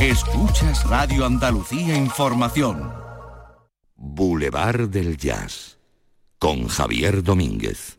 Escuchas 0.00 0.84
Radio 0.84 1.24
Andalucía 1.24 1.96
Información. 1.96 2.92
Boulevard 3.96 4.90
del 4.90 5.16
Jazz 5.16 5.78
con 6.38 6.68
Javier 6.68 7.22
Domínguez. 7.22 7.96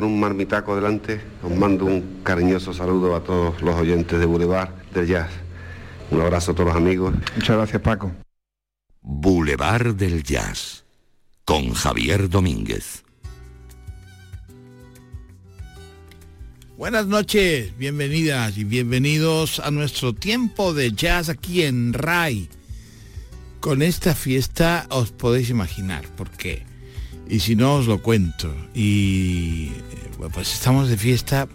Con 0.00 0.08
un 0.08 0.18
marmitaco 0.18 0.74
delante, 0.74 1.20
os 1.42 1.54
mando 1.54 1.84
un 1.84 2.22
cariñoso 2.22 2.72
saludo 2.72 3.14
a 3.14 3.22
todos 3.22 3.60
los 3.60 3.74
oyentes 3.74 4.18
de 4.18 4.24
Boulevard 4.24 4.70
del 4.94 5.06
Jazz. 5.06 5.28
Un 6.10 6.22
abrazo 6.22 6.52
a 6.52 6.54
todos 6.54 6.68
los 6.68 6.76
amigos. 6.76 7.12
Muchas 7.36 7.54
gracias 7.54 7.82
Paco. 7.82 8.10
Boulevard 9.02 9.94
del 9.94 10.22
Jazz 10.22 10.84
con 11.44 11.74
Javier 11.74 12.30
Domínguez. 12.30 13.04
Buenas 16.78 17.06
noches, 17.06 17.76
bienvenidas 17.76 18.56
y 18.56 18.64
bienvenidos 18.64 19.60
a 19.60 19.70
nuestro 19.70 20.14
tiempo 20.14 20.72
de 20.72 20.92
jazz 20.92 21.28
aquí 21.28 21.64
en 21.64 21.92
RAI. 21.92 22.48
Con 23.60 23.82
esta 23.82 24.14
fiesta 24.14 24.86
os 24.88 25.12
podéis 25.12 25.50
imaginar 25.50 26.06
por 26.16 26.30
qué. 26.30 26.69
Y 27.30 27.40
si 27.40 27.54
no 27.54 27.76
os 27.76 27.86
lo 27.86 28.02
cuento. 28.02 28.52
Y 28.74 29.70
pues 30.34 30.52
estamos 30.52 30.88
de 30.88 30.96
fiesta 30.96 31.48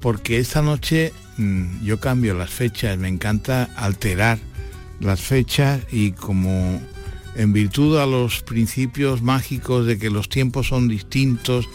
porque 0.00 0.38
esta 0.38 0.62
noche 0.62 1.12
mm, 1.36 1.84
yo 1.84 2.00
cambio 2.00 2.34
las 2.34 2.50
fechas, 2.50 2.98
me 2.98 3.08
encanta 3.08 3.68
alterar 3.76 4.38
las 4.98 5.20
fechas 5.20 5.80
y 5.92 6.12
como 6.12 6.80
en 7.36 7.52
virtud 7.52 7.98
a 7.98 8.06
los 8.06 8.42
principios 8.42 9.22
mágicos 9.22 9.86
de 9.86 9.98
que 9.98 10.10
los 10.10 10.28
tiempos 10.28 10.68
son 10.68 10.88
distintos, 10.88 11.68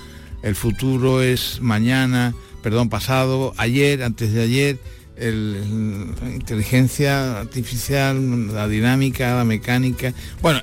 el 0.44 0.56
futuro 0.56 1.22
es 1.22 1.60
mañana, 1.62 2.36
perdón, 2.62 2.90
pasado, 2.90 3.54
ayer, 3.58 4.04
antes 4.04 4.34
de 4.34 4.42
ayer, 4.42 4.80
la 5.18 6.30
inteligencia 6.30 7.40
artificial, 7.40 8.54
la 8.54 8.68
dinámica, 8.68 9.36
la 9.36 9.46
mecánica. 9.46 10.14
Bueno, 10.42 10.62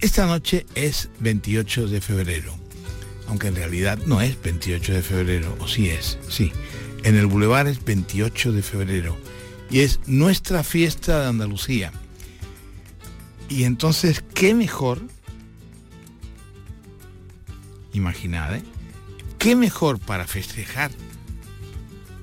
esta 0.00 0.26
noche 0.26 0.64
es 0.74 1.10
28 1.20 1.88
de 1.88 2.00
febrero, 2.00 2.54
aunque 3.26 3.48
en 3.48 3.56
realidad 3.56 3.98
no 4.06 4.20
es 4.20 4.40
28 4.40 4.92
de 4.94 5.02
febrero, 5.02 5.56
o 5.60 5.66
sí 5.66 5.90
es, 5.90 6.18
sí. 6.28 6.52
En 7.04 7.16
el 7.16 7.26
Boulevard 7.26 7.68
es 7.68 7.84
28 7.84 8.52
de 8.52 8.62
febrero 8.62 9.16
y 9.70 9.80
es 9.80 10.00
nuestra 10.06 10.62
fiesta 10.62 11.20
de 11.20 11.28
Andalucía. 11.28 11.92
Y 13.48 13.64
entonces, 13.64 14.22
¿qué 14.34 14.54
mejor? 14.54 15.00
Imaginad, 17.92 18.56
¿eh? 18.56 18.62
¿Qué 19.38 19.56
mejor 19.56 19.98
para 19.98 20.26
festejar 20.26 20.90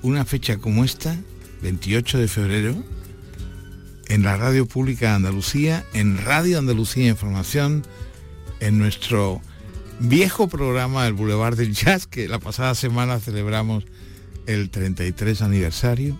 una 0.02 0.24
fecha 0.24 0.58
como 0.58 0.84
esta, 0.84 1.16
28 1.62 2.18
de 2.18 2.28
febrero, 2.28 2.84
en 4.08 4.22
la 4.22 4.36
Radio 4.36 4.66
Pública 4.66 5.10
de 5.10 5.16
Andalucía, 5.16 5.84
en 5.92 6.18
Radio 6.18 6.58
Andalucía 6.58 7.08
Información, 7.08 7.84
en 8.60 8.78
nuestro 8.78 9.40
viejo 10.00 10.48
programa 10.48 11.04
del 11.04 11.14
Boulevard 11.14 11.56
del 11.56 11.74
Jazz, 11.74 12.06
que 12.06 12.28
la 12.28 12.38
pasada 12.38 12.74
semana 12.74 13.20
celebramos 13.20 13.84
el 14.46 14.70
33 14.70 15.42
aniversario, 15.42 16.18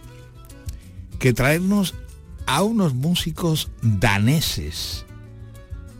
que 1.19 1.33
traernos 1.33 1.95
a 2.47 2.63
unos 2.63 2.95
músicos 2.95 3.71
daneses, 3.83 5.05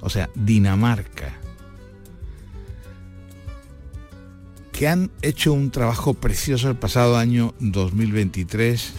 o 0.01 0.11
sea, 0.11 0.31
Dinamarca, 0.35 1.33
que 4.73 4.89
han 4.89 5.11
hecho 5.23 5.53
un 5.53 5.71
trabajo 5.71 6.15
precioso 6.15 6.69
el 6.69 6.77
pasado 6.77 7.17
año 7.17 7.55
2023 7.61 8.93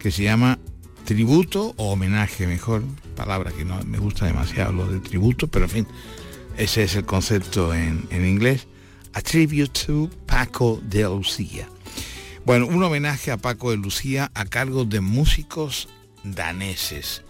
que 0.00 0.10
se 0.10 0.24
llama 0.24 0.58
tributo 1.04 1.74
o 1.76 1.92
homenaje, 1.92 2.46
mejor, 2.46 2.82
palabra 3.16 3.52
que 3.52 3.64
no 3.64 3.82
me 3.84 3.98
gusta 3.98 4.26
demasiado 4.26 4.72
lo 4.72 4.86
de 4.86 5.00
tributo, 5.00 5.48
pero 5.48 5.66
en 5.66 5.70
fin, 5.70 5.86
ese 6.56 6.84
es 6.84 6.96
el 6.96 7.04
concepto 7.04 7.74
en, 7.74 8.06
en 8.10 8.26
inglés, 8.26 8.66
a 9.12 9.20
tribute 9.20 9.86
to 9.86 10.10
Paco 10.26 10.80
de 10.82 11.02
Lucía. 11.02 11.68
Bueno, 12.44 12.66
un 12.66 12.82
homenaje 12.82 13.30
a 13.30 13.36
Paco 13.36 13.70
de 13.70 13.76
Lucía 13.76 14.30
a 14.34 14.44
cargo 14.44 14.84
de 14.84 15.00
músicos 15.00 15.88
daneses. 16.24 17.22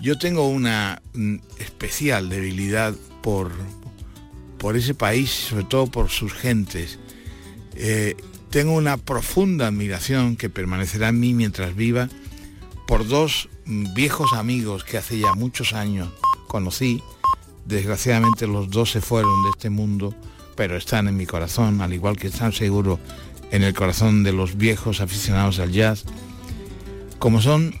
Yo 0.00 0.18
tengo 0.18 0.48
una 0.48 1.02
mm, 1.14 1.36
especial 1.58 2.28
debilidad 2.28 2.94
por, 3.22 3.52
por 4.58 4.76
ese 4.76 4.94
país, 4.94 5.30
sobre 5.30 5.64
todo 5.64 5.86
por 5.86 6.08
sus 6.08 6.32
gentes. 6.32 6.98
Eh, 7.76 8.16
tengo 8.50 8.72
una 8.72 8.96
profunda 8.96 9.68
admiración 9.68 10.36
que 10.36 10.50
permanecerá 10.50 11.08
en 11.08 11.20
mí 11.20 11.34
mientras 11.34 11.76
viva 11.76 12.08
por 12.86 13.06
dos 13.06 13.48
viejos 13.64 14.32
amigos 14.32 14.84
que 14.84 14.98
hace 14.98 15.18
ya 15.18 15.32
muchos 15.34 15.72
años 15.72 16.08
conocí. 16.48 17.02
Desgraciadamente 17.64 18.46
los 18.46 18.70
dos 18.70 18.90
se 18.90 19.00
fueron 19.00 19.42
de 19.44 19.50
este 19.50 19.70
mundo, 19.70 20.14
pero 20.56 20.76
están 20.76 21.08
en 21.08 21.16
mi 21.16 21.26
corazón, 21.26 21.80
al 21.80 21.92
igual 21.92 22.16
que 22.16 22.28
están 22.28 22.52
seguros 22.52 22.98
en 23.50 23.62
el 23.62 23.74
corazón 23.74 24.22
de 24.22 24.32
los 24.32 24.56
viejos 24.56 25.00
aficionados 25.00 25.58
al 25.58 25.72
jazz, 25.72 26.04
como 27.18 27.40
son 27.40 27.74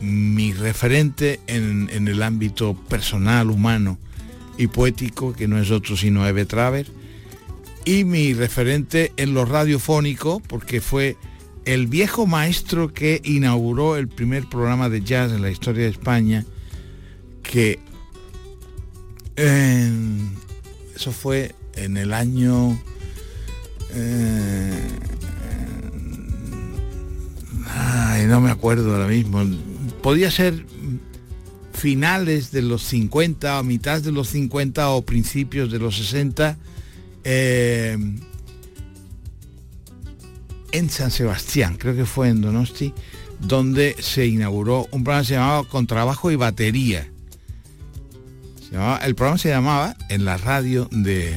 mi 0.00 0.52
referente 0.52 1.40
en, 1.46 1.88
en 1.92 2.08
el 2.08 2.22
ámbito 2.22 2.74
personal, 2.74 3.50
humano 3.50 3.98
y 4.58 4.66
poético, 4.66 5.32
que 5.32 5.48
no 5.48 5.58
es 5.58 5.70
otro 5.70 5.96
sino 5.96 6.26
Eve 6.26 6.46
Traver, 6.46 6.86
y 7.84 8.04
mi 8.04 8.34
referente 8.34 9.12
en 9.16 9.34
lo 9.34 9.44
radiofónico, 9.44 10.40
porque 10.40 10.80
fue 10.80 11.16
el 11.64 11.86
viejo 11.86 12.26
maestro 12.26 12.92
que 12.92 13.20
inauguró 13.24 13.96
el 13.96 14.08
primer 14.08 14.48
programa 14.48 14.88
de 14.88 15.02
jazz 15.02 15.32
en 15.32 15.42
la 15.42 15.50
historia 15.50 15.84
de 15.84 15.90
España, 15.90 16.46
que 17.42 17.78
eso 20.94 21.12
fue 21.12 21.54
en 21.74 21.96
el 21.96 22.12
año... 22.12 22.78
Eh, 23.92 24.88
ay, 27.66 28.26
no 28.26 28.40
me 28.40 28.50
acuerdo 28.50 28.92
ahora 28.92 29.08
mismo. 29.08 29.42
Podía 30.02 30.30
ser 30.30 30.64
finales 31.72 32.50
de 32.50 32.62
los 32.62 32.82
50 32.82 33.58
o 33.58 33.62
mitad 33.64 34.02
de 34.02 34.12
los 34.12 34.28
50 34.28 34.90
o 34.90 35.02
principios 35.02 35.72
de 35.72 35.78
los 35.78 35.96
60 35.96 36.58
eh, 37.24 37.96
en 40.72 40.90
San 40.90 41.10
Sebastián, 41.10 41.76
creo 41.76 41.94
que 41.94 42.06
fue 42.06 42.28
en 42.28 42.40
Donosti, 42.40 42.94
donde 43.40 43.96
se 44.00 44.26
inauguró 44.26 44.86
un 44.90 45.04
programa 45.04 45.22
que 45.22 45.28
se 45.28 45.34
llamaba 45.34 45.64
Contrabajo 45.64 46.30
y 46.30 46.36
Batería. 46.36 47.10
el 49.02 49.14
programa 49.14 49.38
se 49.38 49.48
llamaba 49.48 49.96
en 50.08 50.24
la 50.24 50.36
radio 50.36 50.88
de, 50.90 51.34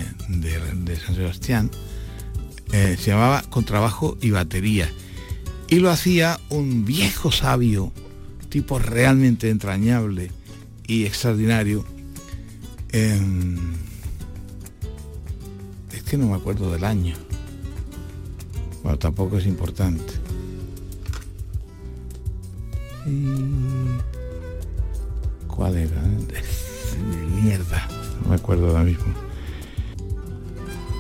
San 1.05 1.15
Sebastián, 1.15 1.71
eh, 2.71 2.97
se 2.99 3.11
llamaba 3.11 3.43
Contrabajo 3.49 4.17
y 4.21 4.31
Batería. 4.31 4.91
Y 5.69 5.79
lo 5.79 5.89
hacía 5.89 6.39
un 6.49 6.85
viejo 6.85 7.31
sabio, 7.31 7.91
tipo 8.49 8.77
realmente 8.79 9.49
entrañable 9.49 10.31
y 10.87 11.05
extraordinario. 11.05 11.85
es 12.91 13.19
que 16.03 16.17
no 16.17 16.27
me 16.27 16.35
acuerdo 16.35 16.71
del 16.71 16.83
año. 16.83 17.15
Bueno, 18.83 18.99
tampoco 18.99 19.37
es 19.37 19.45
importante. 19.45 20.13
¿Cuál 25.47 25.77
era? 25.77 26.01
Mierda, 27.41 27.87
no 28.21 28.29
me 28.29 28.35
acuerdo 28.35 28.67
ahora 28.67 28.83
mismo. 28.83 29.13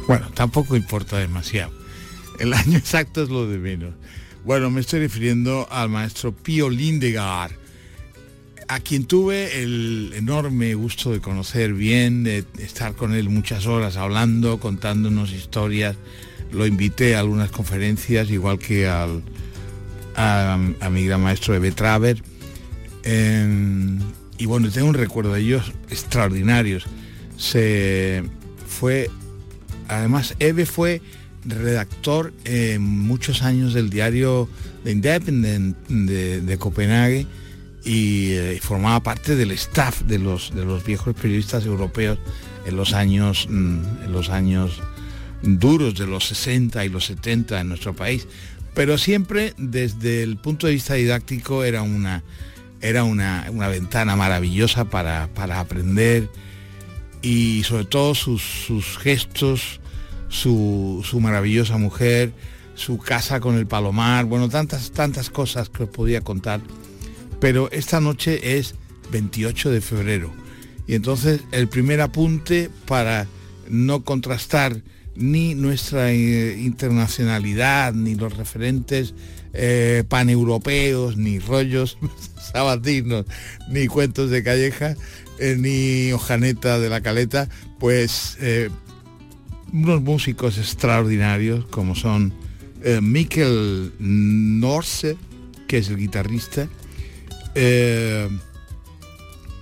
Bueno, 0.07 0.29
tampoco 0.33 0.75
importa 0.75 1.17
demasiado. 1.17 1.71
El 2.39 2.53
año 2.53 2.77
exacto 2.77 3.23
es 3.23 3.29
lo 3.29 3.47
de 3.47 3.57
menos. 3.57 3.93
Bueno, 4.45 4.69
me 4.69 4.81
estoy 4.81 4.99
refiriendo 4.99 5.67
al 5.71 5.89
maestro 5.89 6.33
Pío 6.33 6.69
Lindegar, 6.69 7.51
a 8.67 8.79
quien 8.79 9.05
tuve 9.05 9.61
el 9.61 10.11
enorme 10.15 10.73
gusto 10.73 11.11
de 11.11 11.21
conocer 11.21 11.73
bien, 11.73 12.23
de 12.23 12.45
estar 12.59 12.95
con 12.95 13.13
él 13.13 13.29
muchas 13.29 13.65
horas 13.67 13.95
hablando, 13.95 14.59
contándonos 14.59 15.31
historias. 15.31 15.95
Lo 16.53 16.65
invité 16.65 17.15
a 17.15 17.19
algunas 17.19 17.51
conferencias, 17.51 18.29
igual 18.29 18.59
que 18.59 18.87
al, 18.87 19.23
a, 20.15 20.89
mi 20.91 21.05
gran 21.05 21.21
maestro 21.21 21.55
Eve 21.55 21.71
Traver. 21.71 22.21
Em, 23.03 23.99
y 24.37 24.45
bueno, 24.45 24.69
tengo 24.69 24.87
un 24.87 24.93
recuerdo 24.93 25.33
de 25.33 25.41
ellos 25.41 25.71
extraordinarios. 25.89 26.85
Se 27.37 28.23
fue, 28.67 29.09
además, 29.87 30.35
Eve 30.39 30.65
fue 30.65 31.01
redactor 31.45 32.33
en 32.45 32.81
muchos 32.81 33.41
años 33.41 33.73
del 33.73 33.89
diario 33.89 34.47
The 34.83 34.91
Independent 34.91 35.77
de, 35.87 36.57
Copenhague 36.57 37.27
y 37.83 38.31
eh, 38.31 38.59
formaba 38.61 39.01
parte 39.01 39.35
del 39.35 39.51
staff 39.51 40.03
de 40.03 40.19
los, 40.19 40.55
de 40.55 40.63
los 40.63 40.85
viejos 40.85 41.13
periodistas 41.15 41.65
europeos 41.65 42.17
en 42.65 42.77
los 42.77 42.93
años, 42.93 43.47
mm, 43.49 44.03
en 44.05 44.11
los 44.11 44.29
años 44.29 44.81
duros 45.43 45.95
de 45.95 46.07
los 46.07 46.25
60 46.27 46.83
y 46.85 46.89
los 46.89 47.05
70 47.05 47.61
en 47.61 47.69
nuestro 47.69 47.95
país. 47.95 48.27
Pero 48.73 48.97
siempre 48.97 49.53
desde 49.57 50.23
el 50.23 50.37
punto 50.37 50.67
de 50.67 50.73
vista 50.73 50.95
didáctico 50.95 51.63
era 51.63 51.83
una, 51.83 52.23
era 52.81 53.03
una, 53.03 53.49
ventana 53.69 54.15
maravillosa 54.15 54.85
para, 54.85 55.29
para, 55.33 55.59
aprender 55.59 56.29
y 57.21 57.63
sobre 57.63 57.85
todo 57.85 58.15
sus, 58.15 58.41
sus 58.41 58.97
gestos, 58.97 59.79
su, 60.29 61.05
su 61.07 61.19
maravillosa 61.19 61.77
mujer, 61.77 62.33
su 62.73 62.97
casa 62.97 63.39
con 63.39 63.57
el 63.57 63.67
palomar, 63.67 64.25
bueno, 64.25 64.49
tantas, 64.49 64.91
tantas 64.91 65.29
cosas 65.29 65.69
que 65.69 65.83
os 65.83 65.89
podía 65.89 66.21
contar. 66.21 66.61
Pero 67.39 67.69
esta 67.71 67.99
noche 67.99 68.57
es 68.57 68.75
28 69.11 69.69
de 69.69 69.81
febrero. 69.81 70.33
Y 70.87 70.95
entonces 70.95 71.41
el 71.51 71.67
primer 71.67 72.01
apunte 72.01 72.69
para 72.87 73.27
no 73.69 74.03
contrastar 74.03 74.81
ni 75.15 75.55
nuestra 75.55 76.11
eh, 76.11 76.57
internacionalidad, 76.59 77.93
ni 77.93 78.15
los 78.15 78.35
referentes 78.35 79.13
eh, 79.53 80.03
paneuropeos, 80.07 81.17
ni 81.17 81.39
rollos 81.39 81.97
sabatinos, 82.53 83.25
ni 83.69 83.87
cuentos 83.87 84.29
de 84.29 84.43
calleja, 84.43 84.95
eh, 85.39 85.55
ni 85.57 86.11
hojaneta 86.11 86.79
de 86.79 86.89
la 86.89 87.01
caleta, 87.01 87.49
pues 87.79 88.37
unos 89.71 90.01
músicos 90.01 90.57
extraordinarios 90.57 91.65
como 91.65 91.95
son 91.95 92.33
Mikkel 93.01 93.91
Norse, 93.99 95.17
que 95.67 95.79
es 95.79 95.89
el 95.89 95.97
guitarrista, 95.97 96.69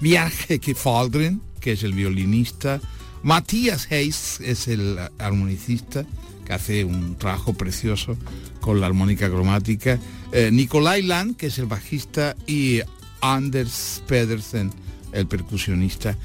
Viaje 0.02 0.60
Faldrin, 0.76 1.42
que 1.60 1.72
es 1.74 1.84
el 1.84 1.94
violinista, 1.94 2.82
Matías 3.24 3.88
Hayes 3.92 4.40
es 4.42 4.68
el 4.68 4.98
armonicista, 5.20 6.06
que 6.46 6.54
hace 6.54 6.84
un 6.84 7.16
trabajo 7.16 7.54
precioso 7.54 8.18
con 8.62 8.82
la 8.82 8.88
armónica 8.88 9.30
cromática, 9.30 10.00
eh, 10.32 10.50
Nikolai 10.52 11.04
Land, 11.04 11.38
que 11.38 11.48
es 11.48 11.60
el 11.60 11.68
bajista, 11.68 12.36
y 12.48 12.82
Anders 13.22 14.02
Pedersen, 14.08 14.72
el 15.12 15.28
percusionista. 15.28 16.18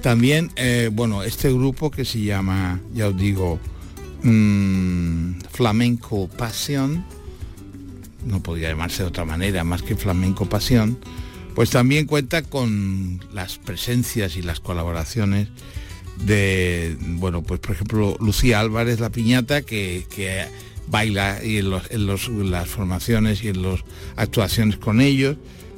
También, 0.00 0.50
eh, 0.56 0.90
bueno, 0.92 1.22
este 1.22 1.52
grupo 1.52 1.90
que 1.90 2.04
se 2.04 2.22
llama, 2.22 2.80
ya 2.94 3.08
os 3.08 3.16
digo, 3.16 3.58
mm, 4.22 5.40
Flamenco 5.50 6.28
Pasión, 6.28 7.04
no 8.24 8.42
podría 8.42 8.70
llamarse 8.70 9.02
de 9.02 9.08
otra 9.08 9.24
manera 9.24 9.64
más 9.64 9.82
que 9.82 9.96
Flamenco 9.96 10.46
Pasión, 10.46 10.98
pues 11.54 11.70
también 11.70 12.06
cuenta 12.06 12.42
con 12.42 13.20
las 13.32 13.58
presencias 13.58 14.36
y 14.36 14.42
las 14.42 14.60
colaboraciones 14.60 15.48
de, 16.24 16.96
bueno, 17.00 17.42
pues 17.42 17.60
por 17.60 17.72
ejemplo, 17.74 18.16
Lucía 18.20 18.60
Álvarez 18.60 19.00
La 19.00 19.10
Piñata, 19.10 19.62
que, 19.62 20.04
baila 20.88 21.44
y 21.44 21.58
en, 21.58 21.70
las 21.70 22.68
formaciones 22.68 23.42
y 23.44 23.48
en 23.48 23.62
las 23.62 23.80
actuaciones 24.16 24.78
con 24.78 25.00
ellos, 25.00 25.36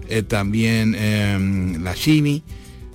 eh, 0.08 0.22
también 0.22 0.94
em, 0.94 1.82
la 1.82 1.94
Shimi, 1.94 2.42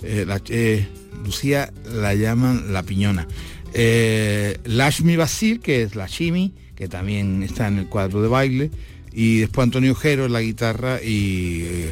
eh, 0.02 0.26
eh, 0.48 0.86
Lucía 1.24 1.72
la 1.90 2.14
llaman 2.14 2.72
La 2.72 2.82
Piñona, 2.82 3.26
Lashmi 3.72 5.16
Basil, 5.16 5.60
que 5.60 5.82
es 5.82 5.96
la 5.96 6.06
Shimi, 6.06 6.52
que 6.74 6.88
también 6.88 7.42
está 7.42 7.68
en 7.68 7.78
el 7.78 7.86
cuadro 7.86 8.22
de 8.22 8.28
baile, 8.28 8.70
y 9.12 9.38
después 9.38 9.64
Antonio 9.64 9.94
Jero 9.94 10.26
en 10.26 10.32
la 10.32 10.40
guitarra 10.40 11.02
y 11.02 11.90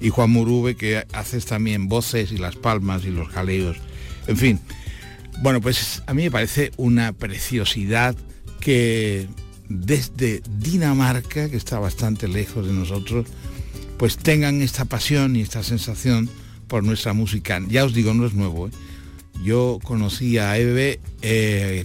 y 0.00 0.10
Juan 0.10 0.30
Murube, 0.30 0.76
que 0.76 1.04
haces 1.12 1.46
también 1.46 1.88
voces 1.88 2.32
y 2.32 2.38
las 2.38 2.56
palmas 2.56 3.04
y 3.04 3.10
los 3.10 3.28
jaleos. 3.28 3.76
En 4.28 4.36
fin, 4.36 4.60
bueno, 5.42 5.60
pues 5.60 6.02
a 6.06 6.14
mí 6.14 6.22
me 6.22 6.30
parece 6.30 6.70
una 6.76 7.12
preciosidad 7.12 8.14
que 8.60 9.26
desde 9.68 10.42
Dinamarca, 10.58 11.48
que 11.48 11.56
está 11.56 11.78
bastante 11.78 12.28
lejos 12.28 12.66
de 12.66 12.72
nosotros, 12.72 13.26
pues 13.98 14.16
tengan 14.16 14.62
esta 14.62 14.84
pasión 14.84 15.34
y 15.34 15.40
esta 15.40 15.62
sensación 15.62 16.30
por 16.68 16.84
nuestra 16.84 17.12
música. 17.12 17.60
Ya 17.68 17.84
os 17.84 17.94
digo, 17.94 18.14
no 18.14 18.26
es 18.26 18.34
nuevo. 18.34 18.68
¿eh? 18.68 18.70
Yo 19.42 19.78
conocí 19.82 20.38
a 20.38 20.56
Eve 20.56 21.00
eh, 21.22 21.84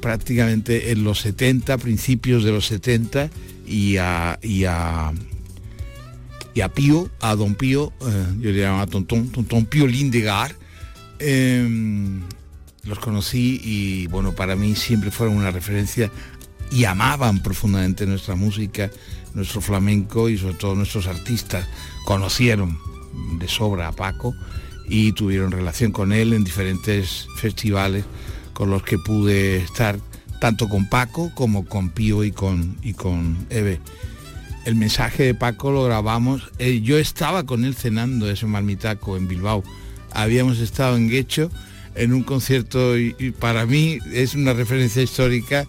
prácticamente 0.00 0.92
en 0.92 1.02
los 1.02 1.20
70, 1.20 1.78
principios 1.78 2.44
de 2.44 2.52
los 2.52 2.66
70, 2.66 3.30
y 3.66 3.96
a, 3.96 4.38
y 4.42 4.64
a 4.64 5.12
y 6.56 6.62
a 6.62 6.70
Pío, 6.70 7.10
a 7.20 7.34
Don 7.34 7.54
Pío, 7.54 7.92
eh, 8.00 8.26
yo 8.40 8.50
le 8.50 8.62
llamaba 8.62 8.86
Tontón, 8.86 9.28
Tontón 9.28 9.66
Pío 9.66 9.86
Lindegar. 9.86 10.56
Em, 11.18 12.22
los 12.84 12.98
conocí 12.98 13.60
y 13.64 14.06
bueno, 14.08 14.32
para 14.32 14.56
mí 14.56 14.74
siempre 14.76 15.10
fueron 15.10 15.36
una 15.36 15.50
referencia 15.50 16.10
y 16.70 16.84
amaban 16.84 17.42
profundamente 17.42 18.06
nuestra 18.06 18.34
música, 18.34 18.90
nuestro 19.34 19.60
flamenco 19.60 20.28
y 20.28 20.38
sobre 20.38 20.54
todo 20.54 20.74
nuestros 20.74 21.06
artistas. 21.06 21.66
Conocieron 22.04 22.78
de 23.38 23.48
sobra 23.48 23.88
a 23.88 23.92
Paco 23.92 24.34
y 24.88 25.12
tuvieron 25.12 25.50
relación 25.50 25.90
con 25.90 26.12
él 26.12 26.32
en 26.32 26.44
diferentes 26.44 27.26
festivales 27.36 28.04
con 28.52 28.70
los 28.70 28.82
que 28.82 28.98
pude 28.98 29.56
estar 29.56 29.98
tanto 30.40 30.68
con 30.68 30.88
Paco 30.88 31.32
como 31.34 31.64
con 31.66 31.90
Pío 31.90 32.24
y 32.24 32.30
con, 32.30 32.76
y 32.82 32.92
con 32.92 33.46
Eve 33.50 33.80
el 34.66 34.74
mensaje 34.74 35.22
de 35.22 35.34
Paco 35.34 35.70
lo 35.70 35.84
grabamos. 35.84 36.50
Eh, 36.58 36.80
yo 36.82 36.98
estaba 36.98 37.46
con 37.46 37.64
él 37.64 37.76
cenando 37.76 38.28
ese 38.28 38.46
marmitaco 38.46 39.16
en 39.16 39.28
Bilbao. 39.28 39.62
Habíamos 40.16 40.58
estado 40.58 40.96
en 40.96 41.08
Guecho 41.08 41.50
en 41.94 42.12
un 42.12 42.22
concierto 42.22 42.98
y, 42.98 43.12
para 43.38 43.66
mí 43.66 43.98
es 44.12 44.34
una 44.34 44.52
referencia 44.52 45.02
histórica 45.02 45.66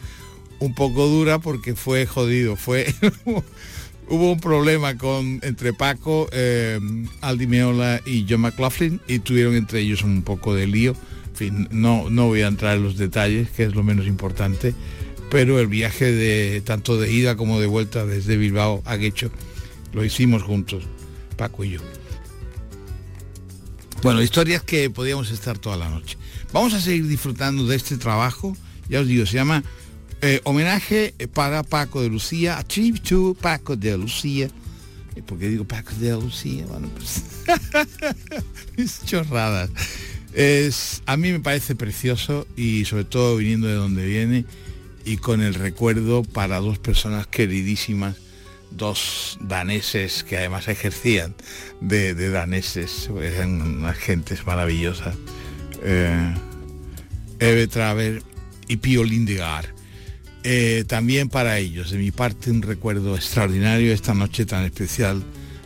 un 0.59 0.73
poco 0.73 1.07
dura 1.07 1.39
porque 1.39 1.75
fue 1.75 2.05
jodido. 2.05 2.55
Fue 2.55 2.93
hubo 4.09 4.31
un 4.31 4.39
problema 4.39 4.97
con 4.97 5.39
entre 5.43 5.73
Paco, 5.73 6.27
eh, 6.31 6.79
Aldi 7.21 7.47
Meola 7.47 8.01
y 8.05 8.25
John 8.27 8.41
McLaughlin 8.41 9.01
y 9.07 9.19
tuvieron 9.19 9.55
entre 9.55 9.81
ellos 9.81 10.03
un 10.03 10.23
poco 10.23 10.55
de 10.55 10.67
lío. 10.67 10.95
Fin, 11.33 11.67
no, 11.71 12.09
no 12.09 12.27
voy 12.27 12.41
a 12.41 12.47
entrar 12.47 12.77
en 12.77 12.83
los 12.83 12.97
detalles, 12.97 13.49
que 13.51 13.63
es 13.63 13.75
lo 13.75 13.83
menos 13.83 14.07
importante 14.07 14.73
pero 15.29 15.59
el 15.59 15.67
viaje 15.67 16.11
de 16.11 16.61
tanto 16.61 16.97
de 16.97 17.11
ida 17.11 17.35
como 17.35 17.59
de 17.59 17.67
vuelta 17.67 18.05
desde 18.05 18.37
Bilbao 18.37 18.81
a 18.85 18.95
Guecho 18.95 19.29
lo 19.93 20.03
hicimos 20.05 20.43
juntos, 20.43 20.83
Paco 21.37 21.63
y 21.63 21.71
yo. 21.71 21.79
Bueno, 24.03 24.21
historias 24.21 24.61
que 24.61 24.89
podíamos 24.89 25.31
estar 25.31 25.57
toda 25.57 25.75
la 25.75 25.89
noche. 25.89 26.17
Vamos 26.53 26.73
a 26.73 26.81
seguir 26.81 27.07
disfrutando 27.07 27.65
de 27.65 27.75
este 27.75 27.97
trabajo, 27.97 28.55
ya 28.89 29.01
os 29.01 29.07
digo, 29.07 29.25
se 29.25 29.33
llama 29.33 29.63
eh, 30.21 30.39
Homenaje 30.43 31.13
para 31.33 31.63
Paco 31.63 32.01
de 32.01 32.09
Lucía, 32.09 32.57
Achieve 32.57 32.99
to 32.99 33.35
Paco 33.39 33.75
de 33.75 33.97
Lucía. 33.97 34.49
¿Por 35.25 35.39
qué 35.39 35.49
digo 35.49 35.65
Paco 35.65 35.93
de 35.99 36.11
Lucía? 36.11 36.65
Bueno, 36.67 36.89
pues 36.95 37.23
es 38.77 39.03
chorradas. 39.05 39.71
A 41.07 41.17
mí 41.17 41.31
me 41.31 41.39
parece 41.39 41.75
precioso 41.75 42.45
y 42.55 42.85
sobre 42.85 43.05
todo 43.05 43.37
viniendo 43.37 43.67
de 43.67 43.73
donde 43.73 44.05
viene, 44.05 44.45
y 45.05 45.17
con 45.17 45.41
el 45.41 45.55
recuerdo 45.55 46.23
para 46.23 46.59
dos 46.59 46.77
personas 46.77 47.25
queridísimas, 47.27 48.15
dos 48.71 49.37
daneses 49.41 50.23
que 50.23 50.37
además 50.37 50.67
ejercían 50.67 51.35
de, 51.81 52.13
daneses, 52.29 53.09
eran 53.21 53.61
unas 53.61 53.97
gentes 53.97 54.45
maravillosas, 54.45 55.15
eh, 55.83 56.33
Eve 57.39 57.67
Traver 57.67 58.23
y 58.67 58.77
Pío 58.77 59.03
Lindegar. 59.03 59.73
Eh, 60.43 60.85
también 60.87 61.29
para 61.29 61.57
ellos, 61.57 61.91
de 61.91 61.97
mi 61.97 62.11
parte, 62.11 62.51
un 62.51 62.61
recuerdo 62.61 63.15
extraordinario 63.15 63.93
esta 63.93 64.13
noche 64.13 64.45
tan 64.45 64.63
especial 64.63 65.23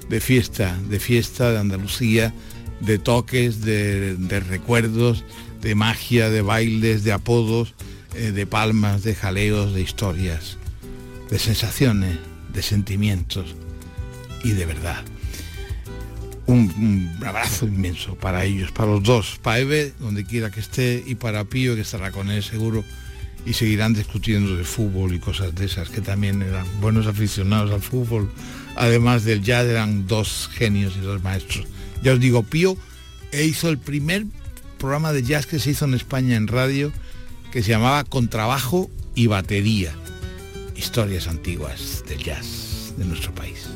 de 0.09 0.19
fiesta, 0.19 0.77
de 0.89 0.99
fiesta 0.99 1.51
de 1.51 1.59
Andalucía, 1.59 2.33
de 2.79 2.97
toques, 2.97 3.61
de 3.61 4.43
recuerdos, 4.47 5.23
de 5.61 5.75
magia, 5.75 6.29
de 6.29 6.41
bailes, 6.41 7.03
de 7.03 7.11
apodos 7.11 7.75
eh, 8.13 8.31
de 8.31 8.45
palmas, 8.45 9.03
de 9.03 9.15
jaleos, 9.15 9.73
de 9.73 9.81
historias, 9.81 10.57
de 11.29 11.39
sensaciones, 11.39 12.17
de 12.53 12.61
sentimientos 12.61 13.55
y 14.43 14.51
de 14.51 14.65
verdad. 14.65 15.03
Un, 16.47 17.09
abrazo 17.25 17.65
inmenso 17.65 18.15
para 18.15 18.43
ellos, 18.43 18.71
para 18.71 18.91
los 18.91 19.03
dos, 19.03 19.39
para 19.41 19.59
Eve, 19.59 19.93
donde 19.99 20.25
quiera 20.25 20.51
que 20.51 20.59
esté, 20.59 21.01
y 21.05 21.15
para 21.15 21.45
Pío, 21.45 21.75
que 21.75 21.81
estará 21.81 22.11
con 22.11 22.29
él 22.29 22.43
seguro, 22.43 22.83
y 23.45 23.53
seguirán 23.53 23.93
discutiendo 23.93 24.55
de 24.55 24.63
fútbol 24.63 25.13
y 25.13 25.19
cosas 25.19 25.55
de 25.55 25.65
esas, 25.65 25.89
que 25.89 26.01
también 26.01 26.41
eran 26.41 26.65
buenos 26.81 27.07
aficionados 27.07 27.71
al 27.71 27.81
fútbol. 27.81 28.29
Además 28.75 29.23
del 29.23 29.41
jazz, 29.41 29.65
eran 29.65 30.07
dos 30.07 30.49
genios 30.53 30.93
y 30.97 30.99
dos 30.99 31.23
maestros. 31.23 31.67
Ya 32.03 32.13
os 32.13 32.19
digo, 32.19 32.43
Pío 32.43 32.75
hizo 33.31 33.69
el 33.69 33.77
primer 33.77 34.25
programa 34.77 35.13
de 35.13 35.23
jazz 35.23 35.45
que 35.45 35.59
se 35.59 35.71
hizo 35.71 35.85
en 35.85 35.93
España 35.93 36.35
en 36.35 36.47
radio, 36.47 36.91
que 37.51 37.63
se 37.63 37.69
llamaba 37.69 38.03
Contrabajo 38.03 38.89
y 39.15 39.27
Batería. 39.27 39.93
Historias 40.81 41.27
antiguas 41.27 42.03
del 42.07 42.23
jazz 42.23 42.95
de 42.97 43.05
nuestro 43.05 43.35
país. 43.35 43.69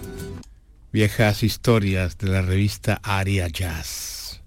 Viejas 0.92 1.44
historias 1.44 2.18
de 2.18 2.30
la 2.30 2.42
revista 2.42 3.00
Aria 3.04 3.48
Jazz. 3.48 4.42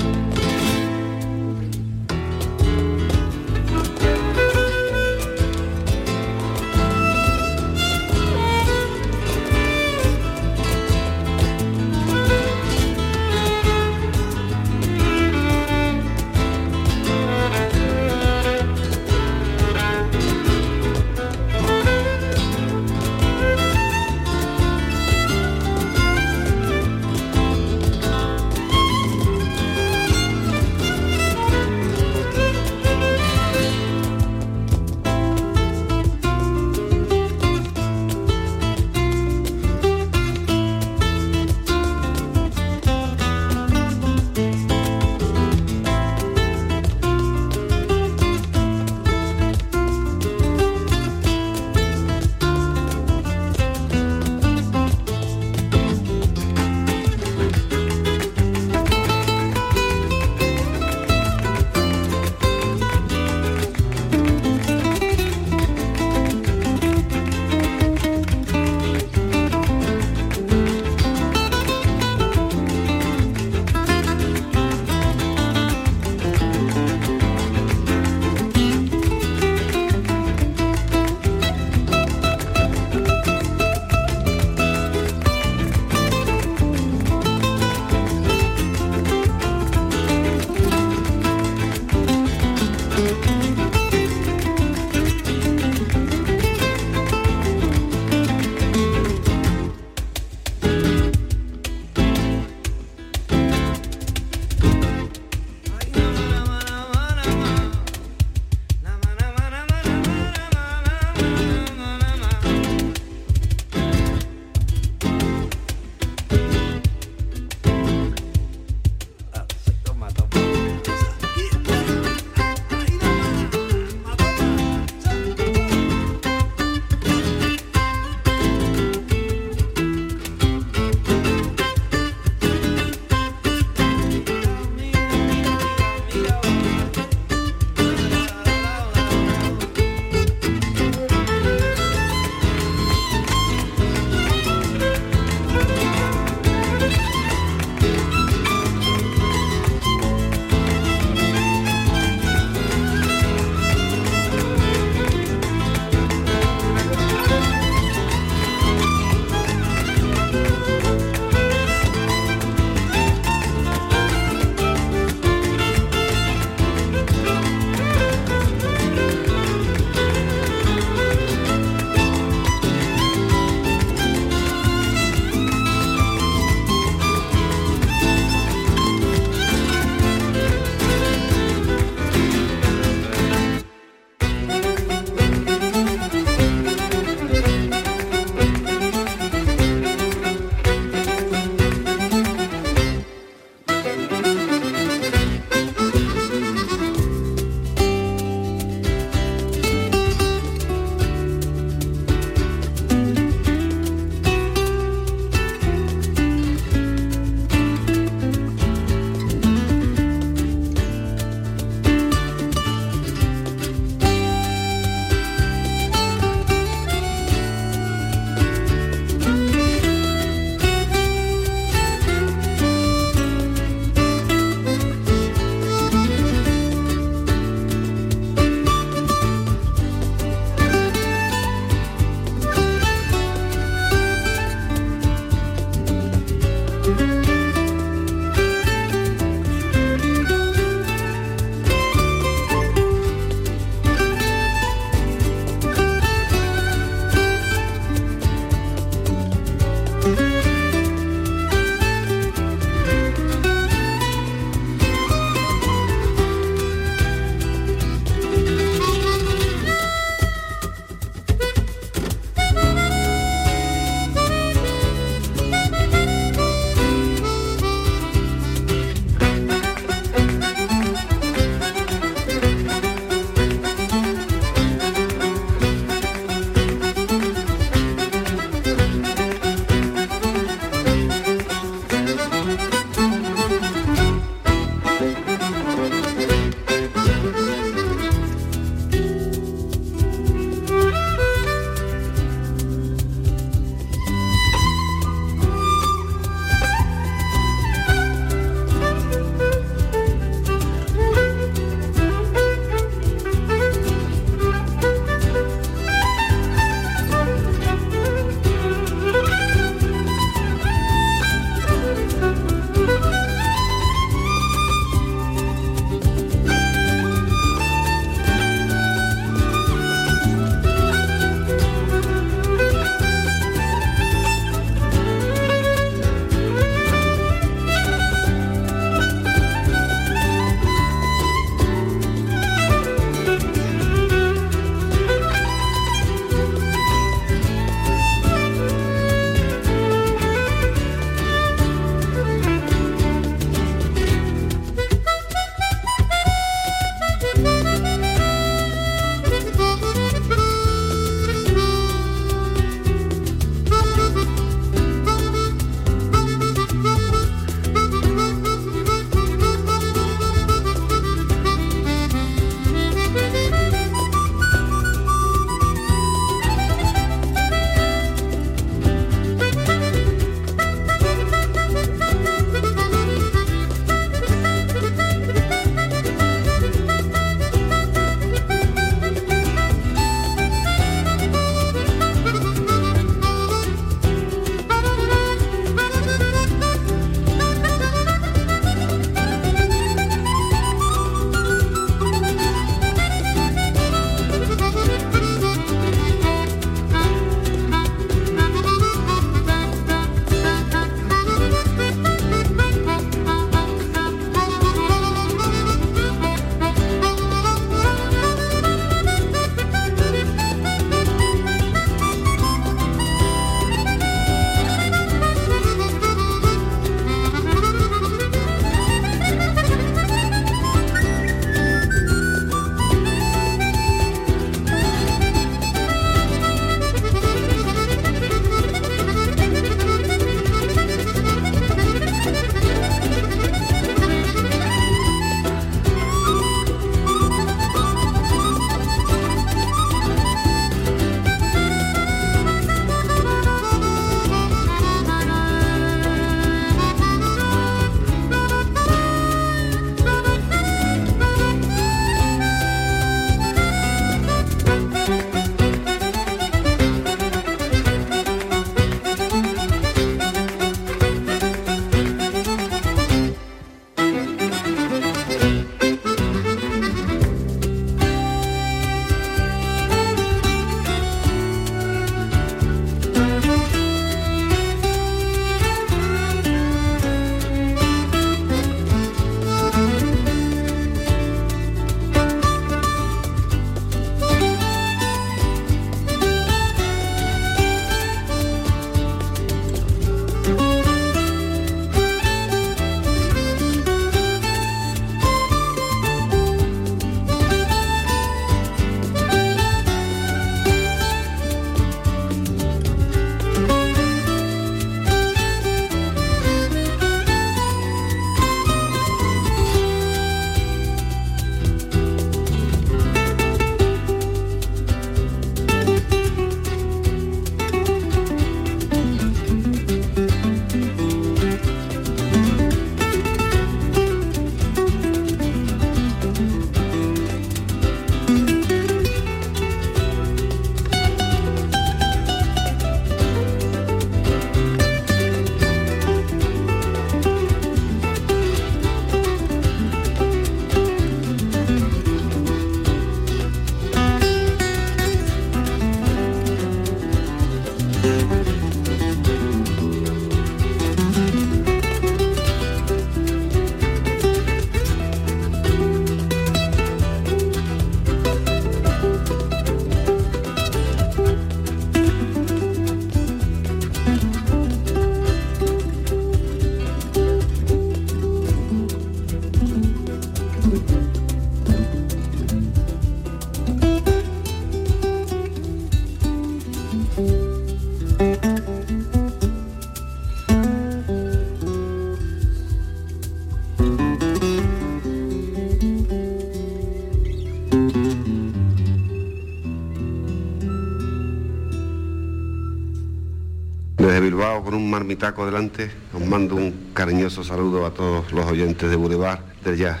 Marmitaco 594.90 595.46
delante, 595.46 595.90
os 596.12 596.20
mando 596.20 596.56
un 596.56 596.90
cariñoso 596.92 597.44
saludo 597.44 597.86
a 597.86 597.94
todos 597.94 598.32
los 598.32 598.44
oyentes 598.46 598.90
de 598.90 598.96
Boulevard 598.96 599.40
del 599.64 599.76
Jazz. 599.78 600.00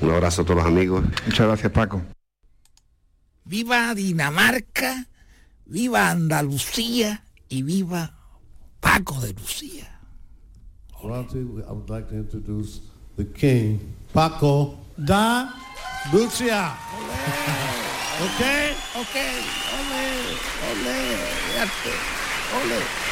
Un 0.00 0.10
abrazo 0.10 0.42
a 0.42 0.44
todos 0.44 0.58
los 0.58 0.66
amigos. 0.66 1.04
Muchas 1.26 1.46
gracias, 1.46 1.72
Paco. 1.72 2.02
Viva 3.44 3.94
Dinamarca, 3.94 5.06
viva 5.66 6.10
Andalucía 6.10 7.24
y 7.48 7.62
viva 7.62 8.14
Paco 8.80 9.20
de 9.20 9.32
Lucía. 9.32 10.00
I 11.02 11.72
would 11.72 11.88
like 11.88 12.08
to 12.08 12.14
introduce 12.16 12.80
the 13.16 13.24
king, 13.24 13.78
Paco 14.12 14.78
da 14.96 15.54
Lucia. 16.12 16.76
okay, 18.20 18.74
okay, 18.96 19.36
ole, 19.78 20.04
ole, 20.68 21.66
ole. 22.60 23.09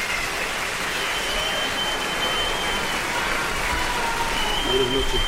Buenas 4.69 4.93
noches. 4.93 5.21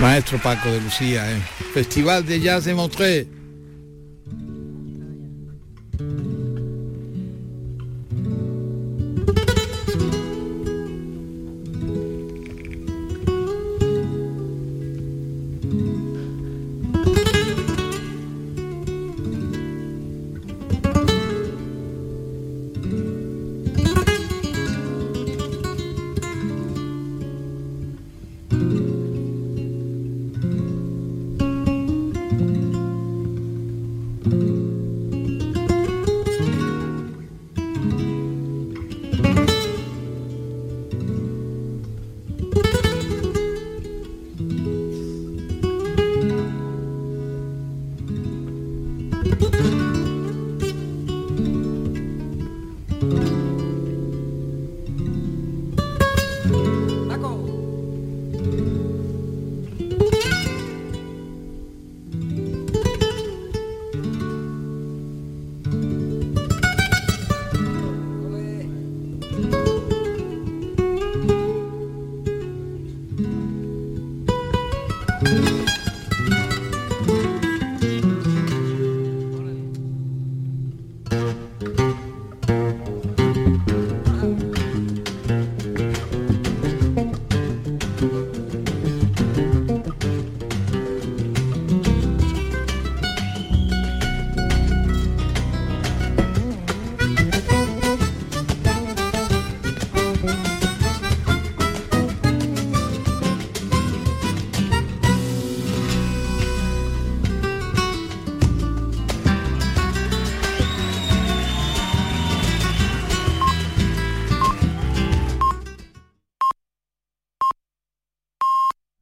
Maestro 0.00 0.38
Paco 0.38 0.70
de 0.70 0.80
Lucía, 0.80 1.30
¿eh? 1.30 1.42
Festival 1.74 2.24
de 2.24 2.40
Jazz 2.40 2.64
de 2.64 2.74
Montreux. 2.74 3.26